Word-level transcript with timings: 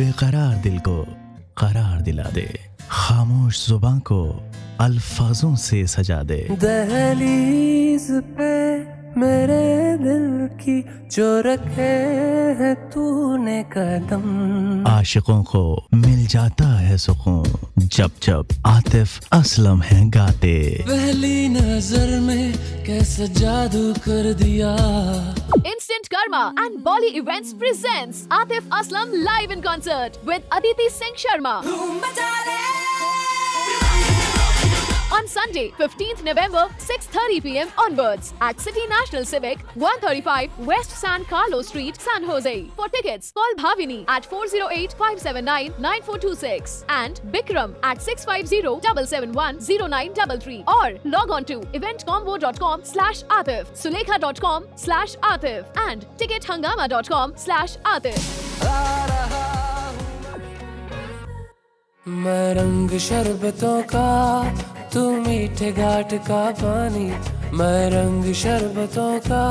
बेकरार 0.00 0.54
दिल 0.56 0.78
को 0.78 0.96
करार 1.58 2.00
दिला 2.00 2.22
दे। 2.22 2.48
खामोश 2.90 3.66
ज़ुबान 3.68 3.98
को 3.98 4.20
अल्फाजों 4.80 5.56
से 5.56 5.86
सजा 5.86 6.22
दे। 6.22 6.40
दहलीज 6.62 8.06
पे 8.38 8.54
मेरे 9.20 9.98
दिल 9.98 10.24
की 10.62 10.78
जो 11.12 11.28
रखे 11.40 11.92
है 12.60 12.74
तूने 12.90 13.62
कदम। 13.62 14.24
आशिकों 14.88 15.42
को 15.42 15.62
मिल 15.94 16.26
जाता 16.26 16.68
है 16.78 16.96
सुकून 16.98 17.44
जब 17.78 18.10
जब 18.22 18.44
आतिफ 18.66 19.08
असलम 19.32 19.82
है 19.82 20.00
गाते। 20.10 20.84
पहली 20.88 21.48
नज़र 21.48 22.20
में 22.20 22.52
कैसा 22.86 23.26
जादू 23.40 23.92
कर 23.92 24.32
दिया। 24.32 24.76
Instant 25.60 25.79
Karma 26.30 26.54
and 26.56 26.84
Bolly 26.84 27.16
Events 27.16 27.52
presents 27.52 28.26
Atif 28.28 28.62
Aslam 28.70 29.24
live 29.24 29.50
in 29.50 29.60
concert 29.62 30.16
with 30.24 30.42
Aditi 30.52 30.88
Singh 30.88 31.14
Sharma. 31.14 32.79
On 35.12 35.26
Sunday, 35.26 35.70
15th 35.78 36.22
November, 36.22 36.68
6:30 36.78 37.42
p.m. 37.42 37.68
onwards 37.84 38.32
at 38.40 38.60
City 38.60 38.86
National 38.88 39.24
Civic, 39.24 39.58
135 39.74 40.50
West 40.70 40.90
San 40.90 41.24
Carlos 41.24 41.66
Street, 41.68 42.00
San 42.00 42.22
Jose. 42.24 42.66
For 42.76 42.88
tickets, 42.88 43.32
call 43.32 43.54
Bhavini 43.62 44.04
at 44.08 44.28
408-579-9426 44.30 46.84
and 46.88 47.20
Bikram 47.32 47.74
at 47.82 47.98
650-771-0933 47.98 50.64
or 50.68 50.98
log 51.04 51.30
on 51.30 51.44
to 51.44 51.60
eventcombo.com 51.80 52.84
slash 52.84 53.22
Atif, 53.24 53.66
sulekha.com 53.84 54.66
slash 54.76 55.16
Atif 55.16 55.64
and 55.88 56.06
tickethangama.com 56.18 57.32
slash 57.36 57.76
Atif. 57.78 58.18
मैं 62.08 62.54
रंग 62.54 62.90
शरबतों 62.98 63.82
का 63.92 64.04
तू 64.92 65.00
मीठे 65.16 65.70
घाट 65.72 66.12
का 66.26 66.44
पानी 66.60 67.04
मैं 67.56 67.90
रंग 67.90 68.32
शरबतों 68.34 69.18
का। 69.20 69.44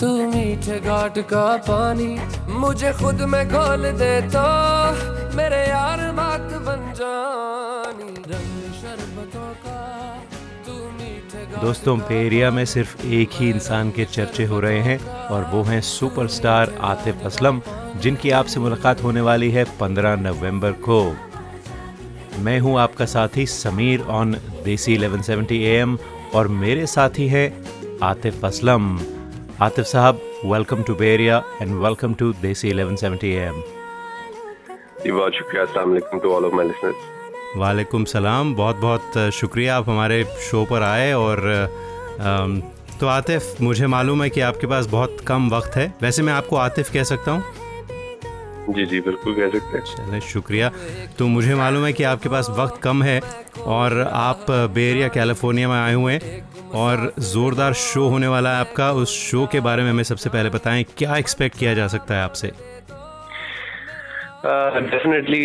तू 0.00 0.08
मीठे 0.28 0.78
घाट 0.80 1.18
का 1.30 1.44
पानी 1.66 2.16
मुझे 2.60 2.92
खुद 2.92 3.20
में 3.32 3.44
घोल 3.48 3.90
दे 3.92 4.14
तो 4.28 4.44
मेरे 5.36 5.60
यार 5.68 6.00
बात 6.12 6.48
बन 6.66 6.80
जानी। 6.96 8.08
रंग 8.32 8.72
शरबतों 8.80 9.50
का 9.66 9.82
तू 10.66 10.72
मीठे 10.72 11.44
दोस्तों 11.60 11.96
पे 11.98 12.24
एरिया 12.26 12.50
में 12.50 12.64
सिर्फ़ 12.64 13.06
एक 13.18 13.30
ही 13.32 13.50
इंसान 13.50 13.90
के 13.90 14.04
चर्चे 14.06 14.44
हो 14.44 14.60
रहे 14.60 14.80
हैं 14.80 14.98
और 15.28 15.44
वो 15.52 15.62
हैं 15.62 15.80
सुपरस्टार 15.90 16.74
आतिफ 16.84 17.26
असलम 17.26 17.60
जिनकी 18.02 18.30
आपसे 18.40 18.60
मुलाकात 18.60 19.02
होने 19.02 19.20
वाली 19.20 19.50
है 19.50 19.64
15 19.80 20.16
नवंबर 20.22 20.72
को। 20.88 21.00
मैं 22.36 22.58
हूँ 22.60 22.78
आपका 22.80 23.04
साथी 23.06 23.44
समीर 23.46 24.00
ऑन 24.10 24.32
देसी 24.64 24.96
1170 24.98 25.52
एएम 25.52 25.96
और 26.34 26.48
मेरे 26.50 26.86
साथी 26.86 27.26
हैं 27.28 27.98
आतिफ 28.02 28.44
असलम। 28.44 28.98
आतिफ 29.62 29.84
साहब 29.86 30.20
welcome 30.46 30.82
to 30.82 30.94
Bay Area 30.94 31.42
and 31.62 31.74
welcome 31.82 32.14
to 32.14 32.32
desi 32.42 32.72
1170 32.72 33.24
AM 33.24 33.62
जी 35.04 35.10
बहुत 35.10 35.34
शुक्रिया। 35.34 35.62
अस्सलाम 35.62 35.88
वालेकुम 35.88 36.20
to 36.20 36.32
all 36.34 36.44
of 36.44 36.54
my 36.54 36.66
listeners 36.66 37.56
वालेकुम 37.56 38.04
सलाम। 38.04 38.54
बहुत 38.54 38.76
बहुत 38.76 39.18
शुक्रिया 39.34 39.76
आप 39.76 39.88
हमारे 39.88 40.22
शो 40.50 40.64
पर 40.70 40.82
आए 40.82 41.12
और 41.14 41.40
तो 43.00 43.06
आतिफ 43.08 43.60
मुझे 43.60 43.86
मालूम 43.86 44.22
है 44.22 44.30
कि 44.30 44.40
आपके 44.42 44.66
पास 44.66 44.86
बहुत 44.86 45.16
कम 45.26 45.48
वक्त 45.50 45.76
है। 45.76 45.92
वैसे 46.02 46.22
मैं 46.22 46.32
आपको 46.32 46.56
आतिफ 46.56 46.92
कह 46.92 47.02
सकता 47.04 47.32
हूँ। 47.32 47.42
जी 48.68 48.84
जी 48.86 49.00
बिल्कुल 49.00 49.34
कह 49.34 49.48
सकते 49.50 49.78
हैं। 49.78 49.84
चले 49.86 50.20
शुक्रिया। 50.20 50.70
तो 51.18 51.26
मुझे 51.26 51.54
मालूम 51.54 51.84
है 51.84 51.92
कि 51.92 52.04
आपके 52.04 52.28
पास 52.28 52.48
वक्त 52.58 52.80
कम 52.82 53.02
है 53.02 53.20
और 53.66 54.00
आप 54.12 54.46
बेरिया 54.50 55.08
कैलिफ़ोर्निया 55.08 55.68
में 55.68 55.76
आए 55.76 55.94
हुए 55.94 56.12
हैं 56.12 56.42
और 56.74 57.12
ज़ोरदार 57.22 57.72
शो 57.72 58.06
होने 58.08 58.26
वाला 58.26 58.54
है 58.54 58.60
आपका। 58.60 58.90
उस 58.92 59.16
शो 59.20 59.46
के 59.52 59.60
बारे 59.60 59.82
में 59.82 59.90
हमें 59.90 60.02
सबसे 60.02 60.30
पहले 60.30 60.50
बताएँ 60.50 60.84
क्या 60.98 61.16
एक्सपेक्ट 61.16 61.58
किया 61.58 61.74
जा 61.74 61.86
सकता 61.88 62.14
है 62.14 62.22
आपसे? 62.22 62.52
डेफिनेटली 64.90 65.44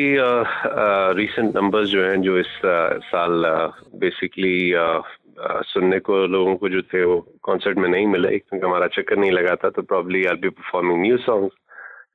रीसेंट 1.19 1.55
नंबर्स 1.55 1.89
जो 1.89 2.03
हैं 2.05 2.21
जो 2.21 2.37
इस 2.39 2.57
uh, 2.65 3.03
साल 3.03 3.43
बेसिकली 3.95 4.57
uh, 4.73 4.99
uh, 5.45 5.63
सुनने 5.65 5.99
को 5.99 6.25
लोगों 6.27 6.55
को 6.55 6.69
जो 6.69 6.81
थे 6.81 7.03
वो 7.05 7.17
कॉन्सर्ट 7.43 7.77
में 7.77 7.89
नहीं 7.89 8.07
मिले। 8.07 8.37
क्योंकि 8.39 8.65
हमारा 8.65 8.87
चक्कर 8.87 9.17
नहीं 9.17 9.31
लगा 9.31 9.55
था 9.55 9.69
तो 9.69 9.81
probably 9.81 10.25
I 10.25 10.35
be 10.35 10.49
performing 10.49 11.01
new 11.01 11.17
songs 11.17 11.55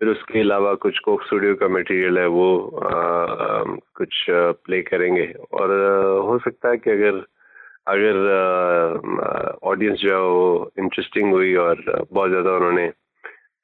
फिर 0.05 0.13
उसके 0.13 0.41
अलावा 0.41 0.75
कुछ 0.75 0.99
कोक 0.99 1.23
स्टूडियो 1.23 1.55
का 1.55 1.69
मटेरियल 1.69 2.19
है 2.19 2.27
वो 2.27 2.49
uh, 2.77 3.81
कुछ 3.97 4.27
प्ले 4.31 4.81
करेंगे। 4.83 5.25
और 5.53 5.71
हो 6.29 6.39
सकता 6.39 6.69
है 6.69 6.77
कि 6.77 6.91
अगर 6.91 7.23
अगर 7.87 8.19
ऑडियंस 9.63 9.99
जो 9.99 10.11
है 10.11 10.21
वो 10.21 10.73
इंटरेस्टिंग 10.79 11.33
हुई 11.33 11.55
और 11.55 12.07
बहुत 12.13 12.31
ज़्यादा 12.31 12.51
उन्होंने 12.51 12.87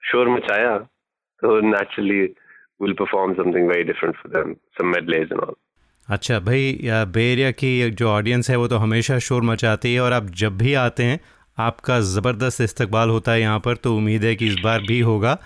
शोर 0.02 0.28
मचाया 0.28 0.78
तो 1.42 1.60
naturally 1.60 2.20
will 2.82 2.92
perform 2.92 3.34
something 3.34 3.68
very 3.68 3.82
different 3.82 4.16
for 4.16 4.32
them 4.32 4.54
some 4.54 4.86
medleys 4.86 5.28
and 5.32 5.40
all 5.40 5.54
अच्छा 6.08 6.38
भाई 6.40 6.78
या 6.82 7.04
बे 7.04 7.52
की 7.52 7.90
जो 7.90 8.08
ऑडियंस 8.08 8.50
है 8.50 8.56
वो 8.56 8.68
तो 8.68 8.76
हमेशा 8.76 9.18
शोर 9.18 9.42
मचाती 9.42 9.94
है 9.94 10.00
और 10.00 10.12
आप 10.12 10.34
जब 10.44 10.58
भी 10.58 10.74
आते 10.74 11.02
हैं 11.02 11.20
आपका 11.58 12.00
ज़बरदस्त 12.00 12.60
इस्तकबाल 12.60 13.08
होता 13.08 13.32
है 13.32 13.40
यहाँ 13.40 13.58
पर 13.58 13.76
तो 13.76 13.96
उम्मीद 13.96 14.24
है 14.24 14.36
कि 14.36 14.46
इस 14.46 14.60
बार 14.64 14.80
भी 14.80 15.00
होगा। 15.00 15.38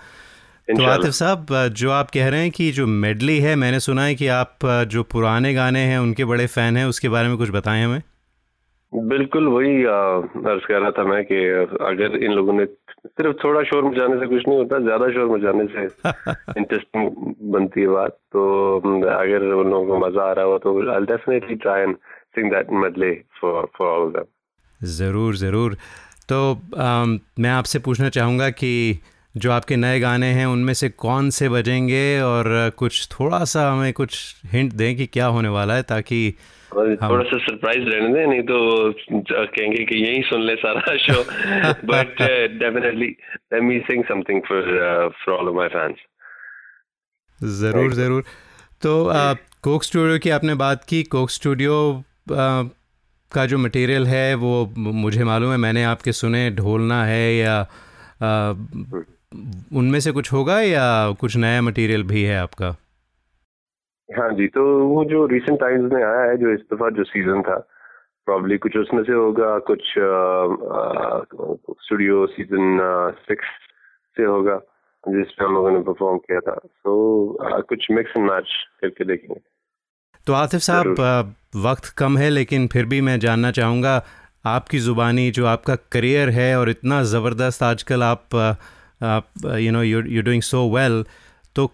तो। 0.67 0.83
आतिफ 0.83 1.11
साहब 1.13 1.45
जो 1.73 1.91
आप 1.91 2.09
कह 2.09 2.27
रहे 2.29 2.41
हैं 2.41 2.51
कि 2.51 2.71
जो 2.71 2.85
मेडली 2.87 3.37
है 3.39 3.55
मैंने 3.55 3.79
सुना 3.79 4.03
है 4.03 4.15
कि 4.15 4.27
आप 4.35 4.65
जो 4.89 5.03
पुराने 5.03 5.53
गाने 5.53 5.79
हैं 5.79 5.97
उनके 5.99 6.25
बड़े 6.25 6.45
फ़ैन 6.47 6.77
हैं 6.77 6.85
उसके 6.85 7.09
बारे 7.09 7.27
में 7.29 7.37
कुछ 7.37 7.49
बताएँ 7.51 7.83
हमें। 7.83 8.01
बिल्कुल 8.93 9.47
वही 9.47 9.83
अर्ज़ 9.83 10.65
कर 10.67 10.79
रहा 10.81 10.91
था 10.91 11.03
मैं 11.03 11.23
कि 11.25 11.37
अगर 11.85 12.17
इन 12.23 12.31
लोगों 12.31 12.53
ने 12.53 12.65
सिर्फ़ 12.65 13.35
थोड़ा 13.43 13.61
शोर 13.63 13.83
मचाने 13.83 14.19
से 14.19 14.27
कुछ 14.27 14.47
नहीं 14.47 14.57
होता 14.57 14.79
ज़्यादा 14.79 15.09
शोर 15.13 15.27
मचाने 15.29 15.65
से 15.67 15.83
इंटरेस्टिंग 16.59 17.09
बनती 17.53 17.81
है 17.81 17.87
बात। 17.87 18.17
तो 18.33 18.77
अगर 19.09 19.43
उन 19.53 19.69
लोगों 19.69 19.85
को 19.87 20.05
मज़ा 20.07 20.29
आ 20.29 20.31
रहा 20.31 20.45
हो 20.45 20.57
तो 20.57 20.77
I 20.93 21.05
definitely 21.05 21.55
try 21.65 21.81
and 21.81 21.95
sing 22.35 22.51
that 22.51 22.67
medley 22.83 23.13
for 23.41 23.67
for 23.77 23.87
all 23.89 24.09
them 24.11 24.25
ज़रूर 24.81 25.35
ज़रूर। 25.37 25.77
तो 26.29 26.39
अम, 26.77 27.19
मैं 27.39 27.49
आपसे 27.49 27.79
पूछना 27.79 28.09
चाहूँगा 28.09 28.49
कि 28.49 28.71
जो 29.37 29.51
आपके 29.51 29.75
नए 29.75 29.99
गाने 29.99 30.27
हैं 30.27 30.45
उनमें 30.45 30.73
से 30.73 30.89
कौन 30.89 31.29
से 31.29 31.49
बजेंगे? 31.49 32.21
और 32.21 32.69
कुछ 32.77 33.07
थोड़ा 33.07 33.43
सा 33.43 33.71
हमें 33.71 33.93
कुछ 33.93 34.35
हिंट 34.45 34.73
दें 34.73 34.95
कि 34.97 35.05
क्या 35.05 35.25
होने 35.25 35.49
वाला 35.49 35.75
है 35.75 35.83
ताकि 35.83 36.33
हम- 36.73 37.09
थोड़ा 37.09 37.23
सा 37.23 37.37
सरप्राइज़ 37.37 37.79
रहने 37.79 38.13
दें 38.13 38.27
नहीं 38.27 38.41
तो 38.41 38.91
कहेंगे 39.45 39.85
कि 39.85 39.95
यही 40.05 40.21
सुन 40.21 40.41
ले 40.41 40.55
सारा 40.55 40.97
show 40.97 41.21
but 41.87 42.15
definitely 42.59 43.07
let 43.07 43.61
me 43.63 43.79
sing 43.79 44.03
something 44.03 44.41
for 44.41 44.63
for 45.25 45.35
all 45.35 45.49
of 45.49 45.55
my 45.55 45.67
fans 45.67 45.95
ज़रूर 47.43 47.93
ज़रूर. 47.93 48.23
तो 48.81 49.05
अ, 49.05 49.33
कोक 49.63 49.83
स्टूडियो 49.83 50.19
की 50.19 50.29
आपने 50.29 50.53
बात 50.55 50.83
की. 50.83 51.03
कोक 51.03 51.29
स्टूडियो 51.29 52.03
अ, 52.31 52.69
का 53.31 53.45
जो 53.45 53.57
मटेरियल 53.57 54.07
है 54.07 54.33
वो 54.35 54.73
मुझे 54.77 55.23
मालूम 55.23 55.51
है 55.51 55.57
मैंने 55.57 55.83
आपके 55.83 56.11
सुने 56.11 56.51
ढोलना 56.51 57.05
है 57.05 57.35
या 57.35 57.59
अ, 57.59 58.53
उनमें 59.73 59.99
से 59.99 60.11
कुछ 60.11 60.31
होगा 60.33 60.59
या 60.61 60.87
कुछ 61.19 61.37
नया 61.37 61.61
मटेरियल 61.61 62.03
भी 62.03 62.23
है 62.23 62.37
आपका? 62.39 62.69
हाँ 64.09 64.29
जी 64.33 64.47
तो 64.47 64.63
वो 64.87 65.03
जो 65.05 65.25
रिसेंट 65.27 65.59
टाइम्स 65.59 65.91
में 65.93 66.03
आया 66.03 66.29
है 66.29 66.37
जो 66.37 66.53
इस 66.53 66.59
दफ़ा 66.73 66.89
जो 66.97 67.03
सीज़न 67.05 67.41
था 67.41 67.57
प्रॉब्ली 68.27 68.57
कुछ 68.57 68.77
उसमें 68.77 69.03
से 69.03 69.13
होगा 69.13 69.57
कुछ 69.69 69.81
स्टूडियो 71.85 72.25
सीज़न 72.27 72.79
सिक्स 73.27 73.47
से 74.17 74.23
होगा 74.25 74.59
जिसपे 75.03 75.45
हम 75.45 75.53
लोगों 75.53 75.71
ने 75.71 75.79
परफॉर्म 75.79 76.17
किया 76.17 76.39
था। 76.39 76.55
तो 76.55 76.93
कुछ 77.69 77.87
मिक्स 77.91 78.13
एंड 78.17 78.29
मैच 78.29 78.53
करके 78.81 79.05
देखेंगे। 79.05 79.39
तो 80.27 80.33
आतिफ 80.33 80.61
साहब 80.61 81.35
वक्त 81.65 81.93
कम 81.97 82.17
है 82.17 82.29
लेकिन 82.29 82.67
फिर 82.67 82.85
भी 82.85 83.01
मैं 83.01 83.19
जानना 83.19 83.51
चाहूँगा 83.51 84.01
आपकी 84.45 84.79
ज़ुबानी 84.79 85.29
जो 85.31 85.45
आपका 85.45 85.75
करियर 85.91 86.29
है 86.29 86.49
और 86.59 86.69
इतना 86.69 87.01
ज़बरदस्त 87.11 87.63
आजकल 87.63 88.03
आप 88.03 88.35
आप 88.35 88.57
you 89.01 89.71
know 89.71 89.83
you 89.83 90.01
you 90.01 90.21
doing 90.21 90.41
so 90.41 90.63
well 90.75 91.03
तो 91.55 91.71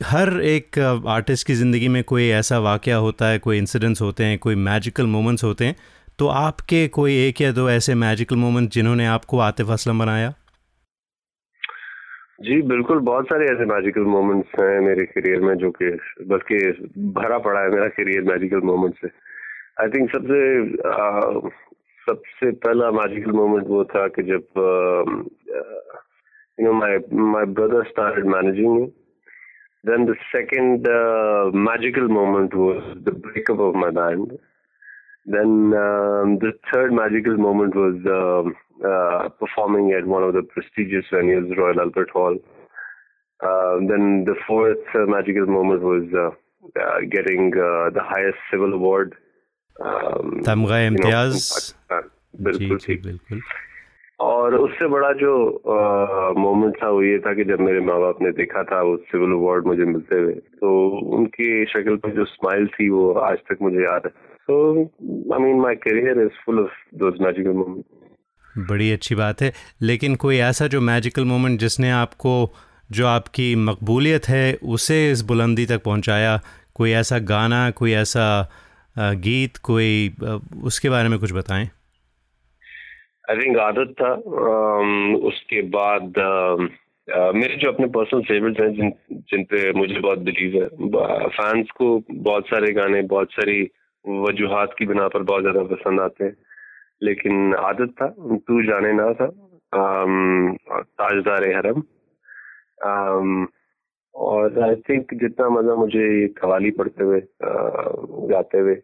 हर 0.00 0.40
एक 0.44 0.78
आर्टिस्ट 1.08 1.46
की 1.46 1.54
ज़िंदगी 1.54 1.88
में 1.88 2.02
कोई 2.04 2.28
ऐसा 2.28 2.58
वाक़ 2.58 2.90
होता 2.90 3.28
है 3.28 3.38
कोई 3.38 3.58
इंसिडेंट्स 3.58 4.02
होते 4.02 4.24
हैं 4.24 4.38
कोई 4.38 4.54
मैजिकल 4.54 5.06
मोमेंट्स 5.06 5.44
होते 5.44 5.64
हैं 5.64 5.76
तो 6.18 6.26
आपके 6.28 6.86
कोई 6.88 7.14
एक 7.28 7.40
या 7.40 7.52
दो 7.52 7.68
ऐसे 7.70 7.94
मैजिकल 7.94 8.36
मोमेंट 8.36 8.70
जिन्होंने 8.70 9.06
आपको 9.06 9.38
आतिफ 9.38 9.70
असलम 9.70 9.98
बनाया? 9.98 10.32
जी 12.40 12.60
बिल्कुल 12.62 12.98
बहुत 12.98 13.24
सारे 13.24 13.44
ऐसे 13.44 13.64
मैजिकल 13.64 14.00
मोमेंट्स 14.00 14.60
हैं 14.60 14.80
मेरे 14.80 15.04
करियर 15.06 15.40
में 15.40 15.54
जो 15.54 15.70
कि 15.70 15.90
बल्कि 16.26 16.56
भरा 17.12 17.38
पड़ा 17.38 17.60
है 17.60 17.70
मेरा 17.70 17.88
करियर 17.88 18.22
मैजिकल 18.22 18.60
मोमेंट 18.66 18.94
से। 18.94 19.08
आई 19.82 19.88
थिंक 19.88 20.10
सबसे 20.10 20.40
आ, 20.88 21.20
सबसे 22.06 22.50
पहला 22.50 22.90
मैजिकल 22.90 23.32
मोमेंट 23.32 23.66
वो 23.68 23.84
था 23.84 24.06
कि 24.08 24.22
जब 24.22 24.42
You 26.59 26.65
know 26.65 26.73
my 26.79 26.97
my 27.33 27.45
brother 27.59 27.83
started 27.89 28.25
managing 28.35 28.75
me 28.79 28.91
then 29.83 30.05
the 30.05 30.15
second 30.31 30.87
uh, 30.87 31.49
magical 31.51 32.07
moment 32.07 32.53
was 32.53 32.97
the 33.03 33.11
breakup 33.11 33.59
of 33.59 33.73
my 33.73 33.89
band. 33.89 34.37
Then 35.25 35.73
um, 35.73 36.37
the 36.39 36.51
third 36.71 36.93
magical 36.93 37.37
moment 37.37 37.75
was 37.75 37.95
um, 38.05 38.55
uh, 38.85 39.29
performing 39.29 39.91
at 39.91 40.05
one 40.05 40.23
of 40.23 40.33
the 40.33 40.43
prestigious 40.43 41.05
venues, 41.11 41.55
Royal 41.57 41.79
Albert 41.79 42.11
Hall. 42.11 42.37
Uh, 43.43 43.77
then 43.89 44.25
the 44.25 44.35
fourth 44.47 44.77
uh, 44.93 45.05
magical 45.07 45.47
moment 45.47 45.81
was 45.81 46.03
uh, 46.13 46.29
uh, 46.79 46.99
getting 47.09 47.51
uh, 47.55 47.89
the 47.89 48.03
highest 48.03 48.37
civil 48.51 48.73
award. 48.73 49.15
Um, 49.79 50.41
तमगा 50.45 50.79
इम्तियाज 50.85 51.35
बिल्कुल 52.47 52.77
ठीक 52.81 53.01
बिल्कुल 53.03 53.41
और 54.20 54.54
उससे 54.54 54.86
बड़ा 54.88 55.12
जो 55.12 55.32
moment 56.38 56.76
था 56.76 56.88
वो 56.90 57.02
ये 57.02 57.18
था 57.18 57.32
कि 57.34 57.44
जब 57.44 57.60
मेरे 57.60 57.80
माँ 57.80 57.98
बाप 58.00 58.22
ने 58.22 58.30
देखा 58.32 58.62
था 58.62 58.80
वो 58.82 58.96
सिविल 59.08 59.32
अवार्ड 59.32 59.66
मुझे 59.66 59.84
मिलते 59.84 60.16
हुए 60.16 60.32
तो 60.32 60.70
उनकी 61.16 61.64
शक्ल 61.64 61.96
पर 61.96 62.14
जो 62.14 62.24
स्माइल 62.24 62.66
थी 62.66 62.88
वो 62.90 63.12
आज 63.22 63.38
तक 63.50 63.58
मुझे 63.62 63.82
याद 63.84 64.02
है। 64.06 64.10
So 64.10 64.82
I 65.34 65.42
mean 65.42 65.60
my 65.60 65.74
career 65.74 66.20
is 66.22 66.44
full 66.46 66.60
of 66.60 66.72
those 66.94 67.18
magical 67.20 67.52
moment 67.52 67.84
बड़ी 68.68 68.90
अच्छी 68.92 69.14
बात 69.14 69.42
है। 69.42 69.52
लेकिन 69.82 70.14
कोई 70.16 70.36
ऐसा 70.40 70.66
जो 70.66 70.80
मैजिकल 70.80 71.24
मोमेंट 71.24 71.58
जिसने 71.60 71.90
आपको, 71.90 72.50
जो 72.90 73.06
आपकी 73.06 73.54
मकबूलियत 73.56 74.28
है, 74.28 74.54
उसे 74.64 75.10
इस 75.12 75.22
बुलंदी 75.22 75.66
तक 75.66 75.82
पहुँचाया? 75.84 76.38
कोई 76.74 76.92
ऐसा 76.92 77.18
गाना, 77.28 77.70
कोई 77.70 77.92
ऐसा 77.94 78.50
गीत, 78.96 79.56
कोई 79.56 80.14
उसके 80.64 80.90
बारे 80.90 81.08
में 81.08 81.18
कुछ 81.18 81.32
बताएँ। 81.32 81.68
आई 83.30 83.36
थिंक 83.36 83.58
आदत 83.58 83.94
था 84.00 84.12
उसके 85.28 85.62
बाद 85.62 86.18
मेरे 87.34 87.56
जो 87.56 87.72
अपने 87.72 87.86
पर्सनल 87.86 88.22
फेवरेट 88.22 88.60
हैं 88.60 88.72
जिन 88.74 88.92
जिन 89.12 89.44
पे 89.44 89.72
मुझे 89.72 89.98
बहुत 90.00 90.18
बिलीव 90.18 90.62
है 90.62 90.68
फैंस 91.28 91.70
को 91.70 92.02
बहुत 92.12 92.46
सारे 92.46 92.72
गाने 92.72 93.02
बहुत 93.02 93.32
सारी 93.32 93.70
वजूहत 94.08 94.74
की 94.78 94.86
बिना 94.86 95.08
पर 95.08 95.22
बहुत 95.22 95.42
ज़्यादा 95.42 95.62
पसंद 95.62 96.00
आते 96.00 96.24
हैं। 96.24 96.36
लेकिन 97.02 97.54
आदत 97.54 97.94
था 98.02 98.08
तू 98.48 98.62
जाने 98.62 98.92
ना 98.92 99.12
था 99.12 99.30
ताजदार 100.72 101.44
हरम। 101.56 101.82
um, 102.86 103.46
और 104.14 104.62
आई 104.62 104.74
थिंक 104.74 105.14
जितना 105.14 105.48
मज़ा 105.48 105.74
मुझे 105.74 106.28
कवाली 106.28 106.70
पढ़ते 106.70 107.04
हुए 107.04 107.20
गाते 108.30 108.58
हुए 108.58 108.76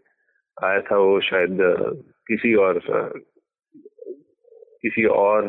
आया 0.64 0.80
था 0.80 0.96
वो 0.96 1.20
शायद 1.20 1.58
किसी 2.28 2.54
और 2.54 2.80
किसी 4.84 5.04
और 5.06 5.48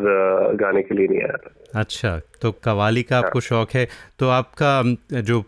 गाने 0.60 0.82
के 0.84 0.96
लिए 0.96 1.08
नहीं 1.08 1.22
आया 1.22 1.38
था। 1.38 1.80
अच्छा 1.80 2.20
तो 2.42 2.52
कवाली 2.64 3.04
का 3.04 3.18
आपको 3.18 3.40
हाँ। 3.40 3.42
शौक 3.42 3.72
है। 3.76 3.88
तो 4.20 4.30
आपका 4.32 5.22
जो 5.22 5.42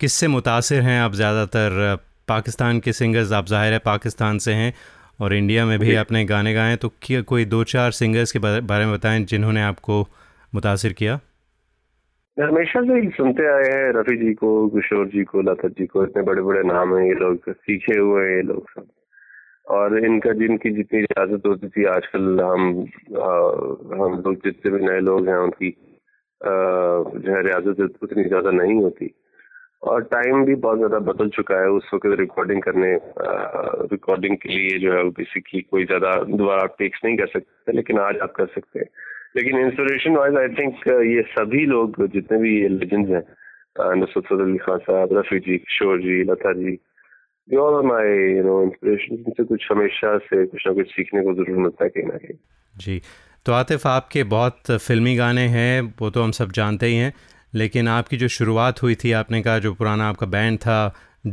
किससे 0.00 0.28
मुतासर 0.28 0.80
हैं 0.82 1.00
आप 1.00 1.14
ज़्यादातर? 1.14 1.98
पाकिस्तान 2.28 2.80
के 2.80 2.92
सिंगर्स 2.92 3.32
आप 3.32 3.46
ज़ाहिर 3.46 3.72
है 3.72 3.78
पाकिस्तान 3.84 4.38
से 4.38 4.52
हैं 4.54 4.72
और 5.20 5.34
इंडिया 5.34 5.64
में 5.66 5.78
भी 5.78 5.94
आपने 5.96 6.24
गाने 6.24 6.52
गाए 6.54 6.76
तो 6.76 6.88
क्या 7.02 7.20
कोई 7.24 7.44
दो 7.46 7.62
चार 7.64 7.90
सिंगर्स 7.92 8.32
के 8.32 8.38
बारे 8.38 8.84
में 8.84 8.92
बताएँ 8.94 9.24
जिन्होंने 9.24 9.62
आपको 9.62 10.00
मुतासर 10.52 10.92
किया? 10.92 11.18
हमेशा 12.36 12.82
से 12.82 13.00
ही 13.00 13.08
सुनते 13.10 13.46
आए 13.52 13.70
हैं 13.72 13.88
रफ़ी 13.94 14.16
जी 14.16 14.32
को 14.34 14.50
किशोर 14.68 15.06
जी 15.08 15.24
को 15.24 15.40
लता 15.42 15.68
जी 15.70 15.86
को 15.86 16.04
इतने 16.04 16.22
बड़े 16.22 16.42
बड़े 16.42 16.62
नाम 16.66 16.94
हैं 16.96 17.04
ये 17.06 17.14
लोग 17.20 17.50
सीखे 17.50 17.98
हुए 17.98 18.24
हैं 18.24 18.36
ये 18.36 18.42
लोग 18.42 18.68
सब। 18.70 18.86
और 19.68 19.98
इनका 20.04 20.32
जिनकी 20.32 20.70
जितनी 20.74 21.00
इजाज़त 21.00 21.46
होती 21.46 21.68
थी 21.68 21.84
आजकल 21.94 22.40
हम 22.40 22.62
आ, 23.18 23.28
हम 24.02 24.22
लोग 24.26 24.34
जितने 24.44 24.70
भी 24.72 24.84
नए 24.86 25.00
लोग 25.00 25.28
हैं 25.28 25.36
उनकी 25.38 25.70
जो 26.40 27.34
है 27.34 27.42
रियाजत 27.42 27.98
उतनी 28.02 28.24
ज़्यादा 28.24 28.50
नहीं 28.50 28.82
होती। 28.82 29.14
और 29.82 30.02
टाइम 30.12 30.44
भी 30.44 30.54
बहुत 30.62 30.78
ज़्यादा 30.78 30.98
बदल 31.06 31.28
चुका 31.30 31.60
है 31.60 31.68
उस 31.70 31.90
वक्त 31.94 32.06
रिकॉर्डिंग 32.20 32.62
करने 32.62 32.94
रिकॉर्डिंग 33.92 34.36
के 34.36 34.48
लिए 34.48 34.78
जो 34.78 34.92
है 34.92 35.02
बेसिकली 35.18 35.60
कोई 35.60 35.84
ज़्यादा 35.84 36.14
दोबारा 36.24 36.64
टेक्स 36.78 37.00
नहीं 37.04 37.16
कर 37.16 37.26
सकते 37.34 37.72
लेकिन 37.72 37.98
आज 38.00 38.18
आप 38.22 38.32
कर 38.36 38.46
सकते 38.54 38.78
हैं। 38.78 38.88
लेकिन 39.36 39.58
इंस्पिरेशन 39.60 40.16
वाइज 40.16 40.36
आई 40.36 40.48
थिंक 40.58 40.88
ये 41.06 41.22
सभी 41.30 41.64
लोग 41.66 42.06
जितने 42.12 42.38
भी 42.38 42.52
लेजेंड्स 42.68 43.10
हैं 43.10 43.96
नुसरत 43.96 44.40
अली 44.40 44.56
खान 44.58 44.78
साहब 44.86 45.12
रफ़ी 45.18 45.38
जी 45.40 45.56
किशोर 45.58 46.00
जी 46.02 46.22
Lata 46.30 46.52
ji 46.52 46.78
they 47.48 47.58
all 47.58 47.74
are 47.76 47.86
my 47.88 48.04
you 48.36 48.44
know 48.46 48.58
inspiration 48.64 49.18
इनसे 49.18 49.44
कुछ 49.44 49.66
हमेशा 49.70 50.16
से 50.26 50.44
कुछ 50.46 50.66
ना 50.66 50.72
कुछ 50.74 50.90
सीखने 50.90 51.22
को 51.22 51.34
ज़रूर 51.34 51.58
मिलता 51.58 51.84
है 51.84 51.90
कहीं 51.90 52.06
ना 52.06 52.16
कहीं। 52.18 52.38
जी। 52.74 53.00
तो 53.46 53.52
आतिफ 53.54 53.86
आपके 53.86 54.24
बहुत 54.32 54.70
फिल्मी 54.86 55.14
गाने 55.16 55.46
हैं 55.48 55.80
वो 56.00 56.10
तो 56.10 56.22
हम 56.22 56.30
सब 56.38 56.52
जानते 56.54 56.86
ही 56.86 56.96
हैं 56.96 57.12
लेकिन 57.54 57.88
आपकी 57.88 58.16
जो 58.16 58.28
शुरुआत 58.34 58.82
हुई 58.82 58.94
थी 59.04 59.12
आपने 59.20 59.42
कहा 59.42 59.58
जो 59.66 59.72
पुराना 59.74 60.08
आपका 60.08 60.26
बैंड 60.34 60.58
था 60.60 60.80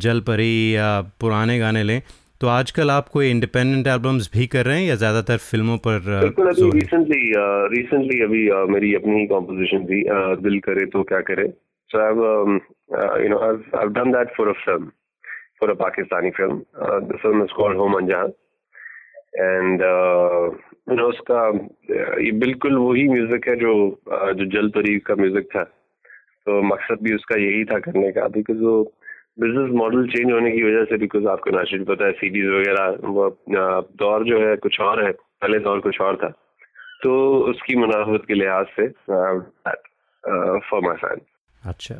जल 0.05 0.19
परी 0.29 0.53
या 0.75 0.89
पुराने 1.21 1.57
गाने 1.59 1.83
लें 1.83 2.01
तो 2.41 2.47
आजकल 2.47 2.91
आप 2.91 3.09
कोई 3.09 3.29
इंडिपेंडेंट 3.31 3.87
एल्बम्स 3.87 4.29
भी 4.33 4.47
कर 4.47 4.65
रहे 4.65 4.79
हैं 4.79 4.87
या 4.87 4.95
ज़्यादातर 5.03 5.37
फ़िल्मों 5.43 5.77
पर 5.85 5.99
बिल्कुल 6.21 6.47
अभी 6.47 6.69
रिसेंटली 6.79 7.21
रिसेंटली 7.75 8.21
अभी 8.23 8.43
मेरी 8.73 8.93
अपनी 8.95 9.25
कॉम्पोजिशन 9.27 9.85
थी 9.85 10.03
दिल 10.43 10.59
करे 10.67 10.85
तो 10.95 11.03
क्या 11.11 11.19
करे। 11.29 11.47
So 11.89 11.99
I 11.99 13.23
you 13.23 13.29
know 13.29 13.39
I 13.79 13.87
done 13.97 14.11
that 14.11 14.35
for 14.37 14.49
a 14.49 14.53
film 14.65 14.91
for 15.59 15.69
a 15.71 15.75
Pakistani 15.75 16.33
film. 16.35 16.65
Uh, 16.79 16.99
the 17.11 17.17
film 17.21 17.41
is 17.41 17.51
called 17.59 17.75
Home 17.75 17.95
Anjahan. 18.01 18.33
And 19.37 19.81
you 20.89 20.95
know 20.95 21.07
उसका 21.09 21.39
ये 22.23 22.31
बिल्कुल 22.43 22.75
वही 22.77 23.07
म्यूज़िक 23.07 23.47
है 23.47 23.55
जो 23.63 23.71
जो 24.39 24.45
जल 24.51 24.69
परी 24.75 24.97
का 25.07 25.15
म्यूज़िक 25.21 25.47
था। 25.55 25.63
तो 25.63 26.61
मकसद 26.63 27.01
भी 27.03 27.15
उसका 27.15 27.39
यही 27.41 27.63
था 27.71 27.79
करने 27.87 28.11
का। 28.11 28.27
बिकॉज़ 28.37 28.61
वो 28.63 28.75
बिज़नेस 29.39 29.71
मॉडल 29.81 30.07
चेंज 30.13 30.31
होने 30.31 30.51
की 30.51 30.63
वजह 30.63 30.85
से 30.89 30.97
बिकॉज़ 30.97 31.27
आपको 31.33 31.51
नाशिद 31.57 31.85
पता 31.89 32.05
है 32.05 32.11
सीडीज 32.21 32.45
वगैरह 32.53 32.85
वो 33.17 33.29
दौर 34.03 34.23
जो 34.31 34.39
है 34.47 34.55
कुछ 34.67 34.79
और 34.87 35.03
है। 35.05 35.11
पहले 35.11 35.59
दौर 35.67 35.79
कुछ 35.89 36.01
और 36.01 36.15
था। 36.23 36.29
तो 37.03 37.11
उसकी 37.51 37.75
मुनाफत 37.75 38.25
के 38.27 38.33
लिहाज 38.33 38.65
से 38.79 38.87
फॉर 40.69 40.81
माई 40.87 40.95
फ़ैन 41.03 41.19
अच्छा। 41.61 41.95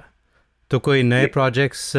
तो 0.71 0.79
कोई 0.79 1.03
नए 1.03 1.25
प्रोजेक्ट्स 1.33 1.91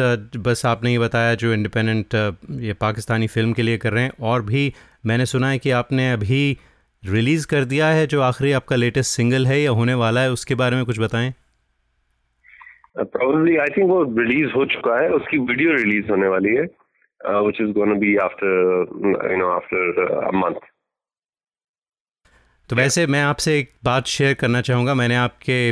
बस 0.45 0.65
आपने 0.65 0.91
ये 0.91 0.99
बताया 0.99 1.35
जो 1.35 1.53
इंडिपेंडेंट 1.53 2.15
ये 2.61 2.73
पाकिस्तानी 2.81 3.27
फ़िल्म 3.27 3.53
के 3.53 3.61
लिए 3.61 3.77
कर 3.77 3.93
रहे 3.93 4.03
हैं। 4.03 4.11
और 4.21 4.41
भी 4.45 4.73
मैंने 5.05 5.25
सुना 5.25 5.49
है 5.49 5.59
कि 5.59 5.71
आपने 5.73 6.11
अभी 6.11 6.57
रिलीज़ 7.03 7.47
कर 7.47 7.65
दिया 7.65 7.87
है 7.89 8.05
जो 8.07 8.21
आखिरी 8.21 8.51
आपका 8.51 8.75
लेटेस्ट 8.75 9.15
सिंगल 9.15 9.47
है 9.47 9.59
या 9.61 9.71
होने 9.71 9.93
वाला 9.95 10.21
है 10.21 10.31
उसके 10.31 10.55
बारे 10.55 10.75
में 10.75 10.85
कुछ 10.85 10.99
बताएँ। 10.99 11.33
प्रोबेबली 12.97 13.55
आई 13.57 13.77
थिंक 13.77 13.89
वो 13.89 14.03
रिलीज़ 14.19 14.51
हो 14.51 14.65
चुका 14.73 14.99
है 15.01 15.09
उसकी 15.13 15.37
वीडियो 15.47 15.73
रिलीज़ 15.73 16.09
होने 16.11 16.27
वाली 16.27 16.55
है 16.55 16.63
which 17.21 17.61
is 17.61 17.71
gonna 17.73 17.93
be 17.99 18.15
after 18.23 19.31
you 19.31 19.37
know 19.37 19.49
after 19.51 20.05
a 20.27 20.31
month 20.35 20.59
तो 22.69 22.75
वैसे 22.75 23.05
मैं 23.07 23.21
आपसे 23.23 23.57
एक 23.59 23.69
बात 23.83 24.07
शेयर 24.07 24.33
करना 24.35 24.61
चाहूँगा। 24.61 24.93
मैंने 24.93 25.15
आपके 25.17 25.71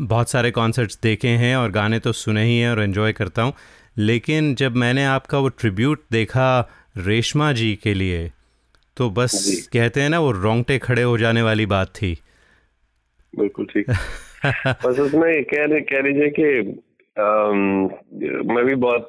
बहुत 0.00 0.30
सारे 0.30 0.50
कॉन्सर्ट्स 0.50 1.00
देखे 1.02 1.28
हैं 1.28 1.56
और 1.56 1.70
गाने 1.70 1.98
तो 1.98 2.12
सुने 2.12 2.44
ही 2.44 2.58
हैं 2.58 2.70
और 2.70 2.82
इन्जॉय 2.82 3.12
करता 3.12 3.42
हूँ। 3.42 3.52
लेकिन 3.98 4.54
जब 4.54 4.76
मैंने 4.76 5.04
आपका 5.04 5.38
वो 5.38 5.48
ट्रिब्यूट 5.48 6.00
देखा 6.12 6.68
रेशमा 6.96 7.52
जी 7.52 7.74
के 7.82 7.94
लिए 7.94 8.30
तो 8.96 9.10
बस 9.10 9.68
कहते 9.72 10.00
हैं 10.00 10.10
ना 10.10 10.18
वो 10.18 10.30
रोंगटे 10.30 10.78
खड़े 10.78 11.02
हो 11.02 11.18
जाने 11.18 11.42
वाली 11.42 11.66
बात 11.66 11.88
थी। 11.88 12.18
बिल्कुल 13.38 13.66
ठीक। 13.66 13.86
बस 14.66 14.98
उसमें 15.00 15.44
कह 15.44 15.66
कह 15.80 16.02
लीजिए 16.02 16.28
कि 16.30 16.62
मैं 18.54 18.64
भी 18.64 18.74
बहुत 18.74 19.08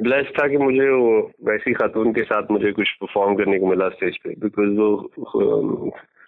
ब्लेस्ड 0.00 0.42
था 0.42 0.48
कि 0.48 0.56
मुझे 0.56 0.90
वो 0.90 1.32
वैसी 1.44 1.72
खातून 1.72 2.12
के 2.12 2.22
साथ 2.22 2.42
मुझे 2.50 2.72
कुछ 2.72 2.90
परफॉर्म 2.90 3.34
करने 3.34 3.58
को 3.58 3.66
मिला 3.66 3.88
स्टेज 3.88 4.16
पे 4.16 4.30
बिकॉज़ 4.30 4.68
वो 4.68 5.10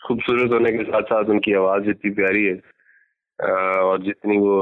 खूबसूरत 0.06 0.50
होने 0.52 0.72
के 0.72 0.84
साथ 0.84 1.02
साथ 1.02 1.24
उनकी 1.24 1.52
आवाज़ 1.52 1.90
इतनी 1.90 2.10
प्यारी 2.10 2.44
है। 2.44 2.60
और 3.40 4.02
जितनी 4.02 4.36
वो 4.38 4.56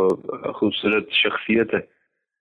खूबसूरत 0.56 1.06
शख्सियत 1.12 1.74
है। 1.74 1.80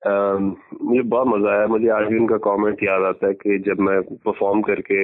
मुझे 0.01 1.01
बहुत 1.03 1.27
मज़ा 1.27 1.51
आया। 1.51 1.67
मुझे 1.67 1.88
आज 1.89 2.06
भी 2.08 2.17
उनका 2.20 2.38
कमेंट 2.46 2.84
याद 2.84 3.03
आता 3.03 3.27
है 3.27 3.34
कि 3.34 3.58
जब 3.67 3.79
मैं 3.88 4.01
परफॉर्म 4.25 4.62
करके 4.70 5.00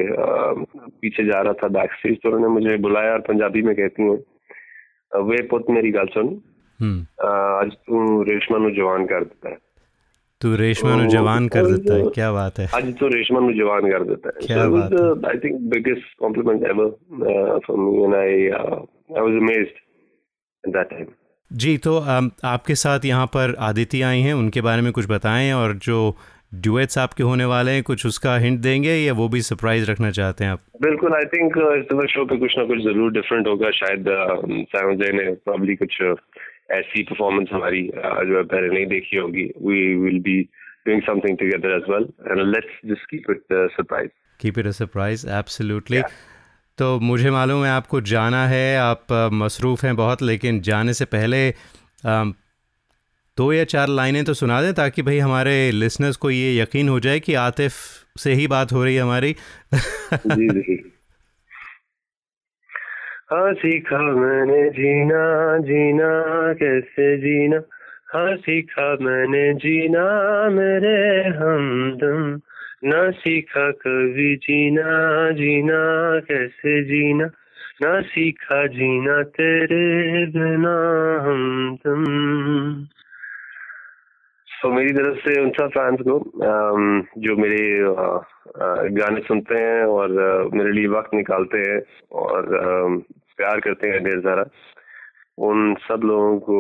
पीछे 1.02 1.26
जा 1.26 1.42
रहा 1.42 1.54
था 1.64 1.68
बैक 1.80 1.94
स्टेज 1.94 2.18
तो 2.24 2.30
उन्होंने 2.30 2.54
मुझे 2.54 2.78
बुलाया 2.82 3.14
और 3.14 3.22
पंजाबी 3.30 3.62
में 3.62 3.76
कहती 3.76 4.04
हूँ 4.04 4.18
वे 5.12 5.42
पुत 5.50 5.70
मेरी 5.70 5.92
गल 5.92 6.08
सुन। 6.14 6.28
हम्म। 6.80 7.00
आज 7.28 7.72
तू 7.88 8.22
रेशमा 8.30 8.58
नु 8.58 8.70
जवान 8.76 9.06
कर 9.06 9.24
देता 9.24 9.50
है। 9.50 9.58
तू 10.42 10.56
रेशमा 10.56 10.96
नु 10.96 11.10
जवान 11.10 11.48
कर 11.48 11.66
देता 11.68 11.94
है? 11.94 12.08
क्या 12.16 12.32
बात 12.34 12.60
है? 12.60 12.68
आज 12.76 12.94
तो 13.00 13.08
रेशमा 13.08 13.40
नु 13.40 13.52
जवान 13.60 13.90
कर 13.92 14.04
देता 14.04 14.30
है। 14.30 14.46
क्या 14.46 14.68
बात 14.70 15.26
I 15.26 15.38
think 15.44 15.60
biggest 15.74 16.18
compliment 16.20 16.64
ever 16.70 17.60
for 17.68 17.78
me 17.80 18.04
and 18.04 18.16
I 18.16 18.48
I 18.50 19.22
was 19.22 19.42
amazed 19.42 19.76
at 20.64 20.74
that 20.74 20.90
time 20.90 21.06
जी 21.54 21.78
तो 21.78 21.98
आपके 22.00 22.76
साथ 22.76 23.06
यहाँ 23.06 23.26
पर 23.26 23.56
आदिति 23.60 24.02
आई 24.02 24.22
हैं 24.22 24.34
उनके 24.34 24.62
बारे 24.62 24.82
में 24.82 24.92
कुछ 24.94 25.06
बताएँ 25.10 25.52
और 25.54 25.74
जो 25.84 25.98
ड्यूएट्स 26.54 26.98
आपके 26.98 27.24
होने 27.24 27.46
वाले 27.46 27.72
हैं 27.72 27.84
कुछ 27.84 28.06
उसका 28.06 28.38
हिंट 28.38 28.60
देंगे 28.60 28.96
या 28.96 29.14
वो 29.14 29.28
भी 29.30 29.42
सरप्राइज़ 29.42 29.90
रखना 29.92 30.12
चाहते 30.12 30.44
हैं 30.44 30.52
आप? 30.52 30.60
बिल्कुल 30.82 31.14
आई 31.14 31.26
थिंक 31.34 31.58
इस 31.58 31.86
दफ़ा 31.92 32.06
शो 32.06 32.26
पे 32.26 32.38
कुछ 32.38 32.58
ना 32.58 32.66
कुछ 32.66 32.80
ज़रूर 32.84 33.12
डिफरेंट 33.12 33.48
होगा 33.48 33.72
शायद 33.72 34.10
ने 35.16 35.30
प्रॉब्ली 35.46 35.76
कुछ 35.76 36.02
ऐसी 36.72 37.04
परफॉर्मेंस 37.04 37.50
हमारी 37.54 37.82
जो 37.88 38.38
है 38.38 38.44
पहले 38.44 38.74
नहीं 38.74 38.86
देखी 38.88 39.18
होगी। 39.18 39.46
We 39.62 39.82
will 39.96 40.20
be 40.20 40.42
doing 40.88 41.02
something 41.02 41.38
together 41.38 41.76
as 41.76 41.90
well 41.90 42.08
and 42.32 42.48
let's 42.48 42.82
just 42.86 43.10
keep 43.12 43.32
it 43.32 43.44
surprise 43.54 44.10
keep 44.42 44.60
it 44.60 44.68
a 44.68 44.72
surprise 44.82 45.28
absolutely 45.30 46.02
तो 46.78 47.00
मुझे 47.00 47.32
मालूम 47.32 47.64
है 47.66 47.72
आपको 47.72 48.02
जाना 48.02 48.46
है, 48.48 48.78
आप 48.78 49.14
मसरूफ़ 49.34 49.86
हैं 49.86 49.96
बहुत, 49.96 50.22
लेकिन 50.22 50.60
जाने 50.62 50.94
से 50.94 51.06
पहले 51.06 51.50
दो 53.38 53.52
या 53.54 53.64
चार 53.64 53.88
लाइनें 53.88 54.24
तो 54.26 54.34
सुना 54.34 54.62
दें 54.62 54.74
ताकि 54.74 55.02
भाई 55.02 55.20
हमारे 55.20 55.54
लिसनर्स 55.72 56.16
को 56.16 56.30
ये 56.32 56.62
यकीन 56.62 56.90
हो 56.90 57.00
जाए 57.00 57.20
कि 57.20 57.34
आतिफ 57.34 57.74
से 58.20 58.34
ही 58.34 58.48
बात 58.48 58.72
हो 58.72 58.84
रही 58.84 58.96
है 58.96 59.02
हमारी। 59.02 59.36
हाँ 63.32 63.54
सीखा 63.54 63.98
मैंने 63.98 64.70
जीना 64.70 65.24
जीना, 65.60 66.12
कैसे 66.54 67.18
जीना? 67.18 67.62
हाँ 68.14 68.36
सीखा 68.38 68.92
मैंने 69.02 69.54
जीना, 69.54 70.04
मेरे 70.50 70.98
हमदम। 71.38 72.40
ना 72.84 73.00
सीखा 73.12 73.70
कभी 73.72 74.36
जीना 74.36 75.32
जीना 75.32 75.80
कैसे 76.20 76.84
जीना? 76.84 77.26
ना 77.82 78.02
सीखा 78.02 78.66
जीना 78.68 79.22
तेरे 79.24 80.26
बिना 80.26 80.74
हमदम 81.26 82.04
तो 84.48 84.72
मेरी 84.72 84.92
तरफ़ 84.94 85.18
से 85.20 85.40
उन 85.42 85.50
सब 85.50 85.70
फैंस 85.70 86.00
को 86.08 86.20
जो 87.22 87.36
मेरे 87.38 87.64
गाने 89.00 89.22
सुनते 89.22 89.56
हैं 89.56 89.84
और 89.86 90.12
मेरे 90.54 90.72
लिए 90.72 90.88
वक्त 90.88 91.14
निकालते 91.14 91.58
हैं 91.58 91.82
और 92.12 92.48
प्यार 93.38 93.60
करते 93.60 93.88
हैं 93.88 94.04
ढेर 94.04 94.20
सारा, 94.20 94.46
उन 95.38 95.76
सब 95.88 96.02
लोगों 96.06 96.40
को 96.40 96.58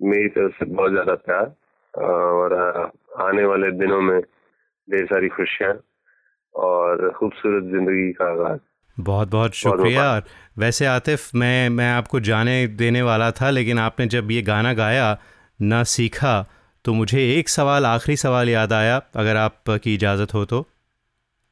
मेरी 0.00 0.28
तरफ़ 0.28 0.52
से 0.52 0.64
बहुत 0.66 0.90
ज़्यादा 0.90 1.14
प्यार 1.26 1.52
और 2.02 2.52
आने 3.22 3.44
वाले 3.44 3.70
दिनों 3.78 4.00
में 4.02 4.20
ढेर 4.88 5.04
सारी 5.06 5.28
खुशियाँ 5.28 5.72
और 6.54 7.10
खूबसूरत 7.18 7.64
ज़िंदगी 7.72 8.10
का 8.12 8.30
आगाज़। 8.32 8.58
बहुत 8.96 9.28
बहुत 9.28 9.54
शुक्रिया। 9.54 10.06
वैसे 10.58 10.86
आतिफ 10.86 11.30
मैं 11.34 11.68
मैं 11.68 11.90
आपको 11.92 12.20
जाने 12.20 12.66
देने 12.78 13.02
वाला 13.02 13.30
था 13.30 13.50
लेकिन 13.50 13.78
आपने 13.78 14.06
जब 14.06 14.30
ये 14.30 14.42
गाना 14.42 14.72
गाया 14.74 15.16
ना 15.60 15.82
सीखा 15.84 16.34
तो 16.84 16.92
मुझे 16.94 17.20
एक 17.38 17.48
सवाल 17.48 17.86
आखिरी 17.86 18.16
सवाल 18.16 18.48
याद 18.48 18.72
आया 18.72 19.00
अगर 19.16 19.36
आपकी 19.36 19.94
इजाज़त 19.94 20.34
हो 20.34 20.44
तो। 20.44 20.60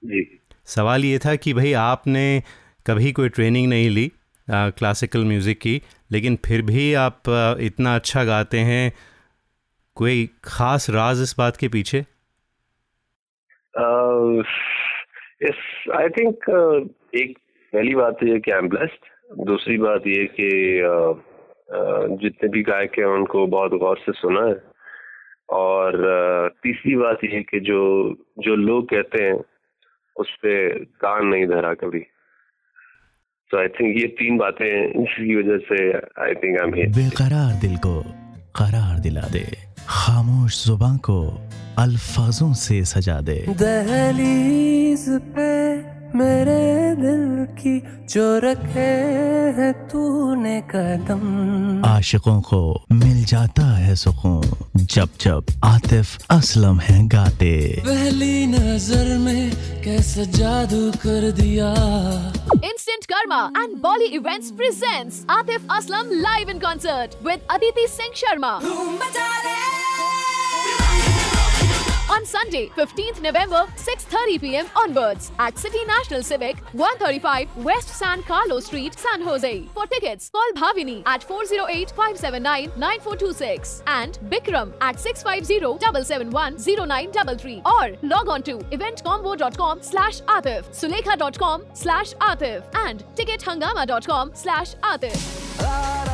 जी। 0.03 0.23
सवाल 0.67 1.05
ये 1.05 1.19
था 1.19 1.35
कि 1.37 1.53
भाई 1.55 1.73
आपने 1.81 2.43
कभी 2.87 3.12
कोई 3.12 3.29
ट्रेनिंग 3.29 3.69
नहीं 3.69 3.89
ली 3.91 4.11
क्लासिकल 4.49 5.25
म्यूज़िक 5.25 5.59
की 5.61 5.81
लेकिन 6.11 6.39
फिर 6.47 6.62
भी 6.62 6.93
आप 6.95 7.29
आ, 7.29 7.55
इतना 7.61 7.95
अच्छा 7.95 8.25
गाते 8.25 8.59
हैं 8.61 8.93
कोई 9.97 10.29
ख़ास 10.45 10.89
राज 10.91 11.21
इस 11.23 11.35
बात 11.39 11.57
के 11.57 11.69
पीछे? 11.69 12.05
आई 15.99 16.09
थिंक 16.17 16.37
एक 17.14 17.37
पहली 17.73 17.95
बात 17.95 18.17
तो 18.21 18.26
ये 18.26 18.38
कि 18.41 18.50
आई 18.50 18.59
एम 18.59 18.69
ब्लेस्ड 18.69 19.47
दूसरी 19.47 19.76
बात 19.79 20.07
ये 20.07 20.25
कि 20.38 20.49
जितने 22.23 22.49
भी 22.49 22.62
गायक 22.62 22.99
हैं, 22.99 23.07
उनको 23.07 23.47
बहुत 23.47 23.73
गौर 23.81 23.99
से 23.99 24.12
सुना 24.12 24.47
है। 24.47 24.57
और 25.52 25.97
तीसरी 26.62 26.95
बात 26.97 27.25
ये 27.25 27.43
कि 27.43 27.61
जो 27.61 27.81
जो 28.38 28.55
लोग 28.57 28.85
कहते 28.91 29.23
हैं, 29.25 29.35
उस 30.17 30.31
पर 30.45 30.85
कान 31.00 31.26
नहीं 31.26 31.47
धरा 31.47 31.73
कभी। 31.75 32.00
तो 33.50 33.59
आई 33.59 33.69
थिंक 33.69 33.97
ये 34.00 34.07
तीन 34.19 34.38
बातें 34.38 34.67
इसकी 35.02 35.35
वजह 35.37 35.59
से 35.69 35.79
आई 36.25 36.35
थिंक 36.43 36.61
आई 36.62 36.87
बेकरार 36.99 37.52
दिल 37.61 37.76
को 37.87 37.95
करार 38.61 38.99
दिला 39.00 39.26
दे। 39.33 39.45
खामोश 39.88 40.64
ज़ुबान 40.67 40.97
को 41.09 41.19
अल्फाजों 41.79 42.52
से 42.55 42.85
सजा 42.85 43.21
दे। 43.21 43.38
दहलीज 43.61 45.05
पे 45.37 45.50
मेरे 46.19 46.95
दिल 46.97 47.47
की 47.59 47.79
जो 48.07 48.26
रखे 48.38 48.91
है 49.59 49.73
तूने 49.88 50.61
कदम। 50.71 51.85
आशिकों 51.87 52.41
को 52.41 52.61
मिल 52.93 53.25
जाता 53.25 53.67
है 53.76 53.95
सुकून 53.97 54.85
जब 54.85 55.09
जब 55.21 55.47
आतिफ 55.64 56.26
असलम 56.31 56.81
है 56.81 56.99
गाते। 57.09 57.55
पहली 57.87 58.47
नज़र 58.47 59.17
में 59.19 59.50
कैसे 59.85 60.26
जादू 60.38 60.91
कर 61.05 61.31
दिया। 61.41 61.71
Instant 62.64 63.05
karma 63.12 63.43
and 63.57 63.76
Bolly 63.83 64.07
events 64.17 64.50
presents 64.50 65.25
Atif 65.31 65.73
Aslam 65.76 66.12
live 66.21 66.50
in 66.50 66.59
concert 66.59 67.14
with 67.26 67.47
Aditi 67.50 67.87
Singh 67.88 68.12
Sharma 68.17 68.59
on 72.12 72.25
Sunday, 72.26 72.69
15th 72.76 73.23
November, 73.23 73.66
6:30 73.76 74.40
p.m. 74.40 74.66
onwards 74.76 75.33
at 75.38 75.57
City 75.59 75.83
National 75.87 76.23
Civic, 76.23 76.57
135 76.73 77.49
West 77.69 77.88
San 77.88 78.23
Carlos 78.23 78.66
Street, 78.66 78.99
San 78.99 79.23
Jose. 79.23 79.66
For 79.75 79.87
tickets, 79.87 80.28
call 80.31 80.52
Bhavini 80.54 81.02
at 81.07 81.26
408-579-9426 81.26 83.83
and 83.87 84.19
Bikram 84.31 84.73
at 84.81 84.97
650-771-0933 84.97 87.66
or 87.66 87.97
log 88.02 88.28
on 88.28 88.42
to 88.42 88.59
eventcombo.com 88.76 89.83
slash 89.83 90.21
Atif, 90.23 90.64
Sulekha.com 90.83 91.64
slash 91.73 92.14
Atif 92.14 92.62
and 92.87 93.04
tickethangama.com 93.16 94.31
slash 94.35 94.75
Atif. 94.95 96.12